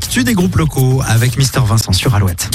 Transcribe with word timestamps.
l'actu 0.00 0.24
des 0.24 0.32
groupes 0.32 0.56
locaux 0.56 1.02
avec 1.06 1.36
Mister 1.36 1.60
Vincent 1.62 1.92
sur 1.92 2.14
Alouette. 2.14 2.48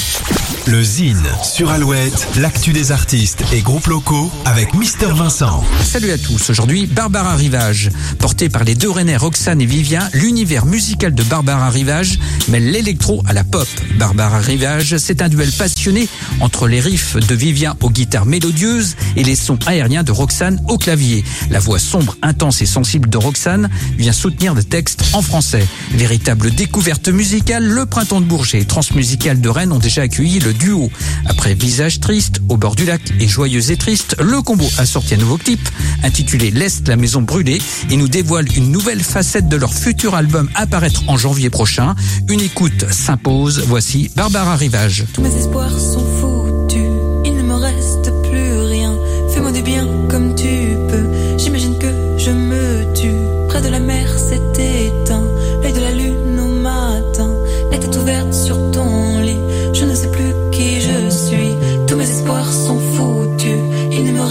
Le 0.67 0.83
Zine 0.83 1.21
sur 1.43 1.69
Alouette, 1.69 2.27
l'actu 2.37 2.73
des 2.73 2.91
artistes 2.91 3.43
et 3.53 3.61
groupes 3.61 3.85
locaux 3.85 4.31
avec 4.45 4.73
Mister 4.73 5.09
Vincent. 5.13 5.63
Salut 5.83 6.09
à 6.09 6.17
tous. 6.17 6.49
Aujourd'hui, 6.49 6.87
Barbara 6.87 7.35
Rivage. 7.35 7.91
Porté 8.17 8.49
par 8.49 8.63
les 8.63 8.73
deux 8.73 8.89
Rennais 8.89 9.15
Roxane 9.15 9.61
et 9.61 9.67
Vivien, 9.67 10.09
l'univers 10.13 10.65
musical 10.65 11.13
de 11.13 11.21
Barbara 11.21 11.69
Rivage 11.69 12.17
mêle 12.47 12.71
l'électro 12.71 13.21
à 13.27 13.33
la 13.33 13.43
pop. 13.43 13.67
Barbara 13.99 14.39
Rivage, 14.39 14.97
c'est 14.97 15.21
un 15.21 15.29
duel 15.29 15.51
passionné 15.51 16.09
entre 16.39 16.67
les 16.67 16.79
riffs 16.79 17.15
de 17.15 17.35
Vivien 17.35 17.77
aux 17.81 17.91
guitares 17.91 18.25
mélodieuses 18.25 18.95
et 19.15 19.23
les 19.23 19.35
sons 19.35 19.59
aériens 19.67 20.03
de 20.03 20.11
Roxane 20.11 20.59
au 20.67 20.79
clavier. 20.79 21.23
La 21.51 21.59
voix 21.59 21.79
sombre, 21.79 22.17
intense 22.23 22.63
et 22.63 22.65
sensible 22.65 23.07
de 23.07 23.17
Roxane 23.17 23.69
vient 23.99 24.13
soutenir 24.13 24.55
des 24.55 24.63
textes 24.63 25.03
en 25.13 25.21
français. 25.21 25.67
Véritable 25.91 26.49
découverte 26.49 27.07
musicale, 27.09 27.65
le 27.65 27.85
Printemps 27.85 28.21
de 28.21 28.25
Bourget 28.25 28.61
et 28.61 28.65
Transmusical 28.65 29.39
de 29.39 29.49
Rennes 29.49 29.71
ont 29.71 29.79
déjà 29.79 30.01
accueilli 30.01 30.39
le 30.39 30.54
duo. 30.55 30.89
Après 31.25 31.53
Visage 31.53 31.99
triste, 31.99 32.41
au 32.49 32.57
bord 32.57 32.75
du 32.75 32.85
lac 32.85 33.01
et 33.19 33.27
Joyeuse 33.27 33.71
et 33.71 33.77
triste, 33.77 34.15
le 34.21 34.41
combo 34.41 34.65
a 34.77 34.85
sorti 34.85 35.13
un 35.15 35.17
nouveau 35.17 35.37
clip 35.37 35.59
intitulé 36.03 36.51
L'Est, 36.51 36.87
la 36.87 36.95
maison 36.95 37.21
brûlée 37.21 37.59
et 37.89 37.97
nous 37.97 38.07
dévoile 38.07 38.47
une 38.55 38.71
nouvelle 38.71 39.01
facette 39.01 39.47
de 39.47 39.57
leur 39.57 39.73
futur 39.73 40.15
album 40.15 40.49
à 40.55 40.67
paraître 40.67 41.03
en 41.07 41.17
janvier 41.17 41.49
prochain. 41.49 41.95
Une 42.27 42.41
écoute 42.41 42.85
s'impose. 42.91 43.63
Voici 43.67 44.11
Barbara 44.15 44.55
Rivage. 44.55 45.05
Tous 45.13 45.21
mes 45.21 45.35
espoirs 45.35 45.77
sont 45.77 46.05
foutus, 46.19 46.91
il 47.25 47.35
ne 47.35 47.43
me 47.43 47.55
reste 47.55 48.11
plus 48.29 48.59
rien. 48.61 48.93
Fais-moi 49.33 49.51
du 49.51 49.61
bien 49.61 49.87
comme 50.09 50.35
tu 50.35 50.77
peux. 50.89 51.37
J'imagine 51.37 51.77
que 51.77 51.87
je 52.17 52.31
me 52.31 52.93
tue. 52.93 53.11
Près 53.49 53.61
de 53.61 53.69
la 53.69 53.79
mer, 53.79 54.07
c'est 54.17 54.59
éteint. 54.59 55.23
L'œil 55.61 55.73
de 55.73 55.79
la 55.79 55.91
lune 55.91 56.39
au 56.39 56.61
matin. 56.61 57.29
La 57.71 57.77
tête 57.77 57.95
ouverte 57.97 58.33
sur 58.33 58.55
ton 58.71 58.94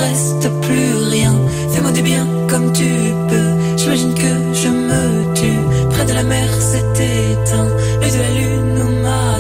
reste 0.09 0.49
plus 0.61 0.95
rien. 1.11 1.35
Fais-moi 1.73 1.93
du 1.93 2.03
bien 2.03 2.27
comme 2.49 2.73
tu 2.73 2.91
peux. 3.31 3.51
J'imagine 3.77 4.15
que 4.15 4.33
je 4.63 4.69
me 4.69 5.35
tue. 5.35 5.63
Près 5.91 6.05
de 6.05 6.13
la 6.13 6.23
mer, 6.23 6.49
c'est 6.71 6.97
éteint. 7.13 7.69
L'œil 8.01 8.13
de 8.17 8.23
la 8.27 8.33
lune 8.39 8.83
au 8.87 9.03
matin. 9.03 9.34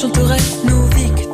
Chanterai 0.00 0.38
nos 0.64 0.86
victoires 0.94 1.29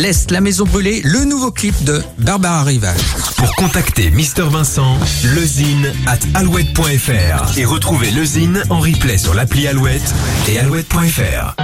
Laisse 0.00 0.30
la 0.30 0.40
maison 0.40 0.64
brûler, 0.64 1.02
le 1.04 1.26
nouveau 1.26 1.50
clip 1.50 1.74
de 1.84 2.02
Barbara 2.16 2.62
Rivage. 2.62 3.02
Pour 3.36 3.54
contacter 3.56 4.10
Mister 4.10 4.44
Vincent, 4.44 4.98
lezine 5.34 5.92
at 6.06 6.20
alouette.fr 6.32 7.58
et 7.58 7.66
retrouver 7.66 8.10
lezine 8.10 8.62
en 8.70 8.80
replay 8.80 9.18
sur 9.18 9.34
l'appli 9.34 9.66
Alouette 9.66 10.14
et 10.48 10.58
alouette.fr. 10.58 11.54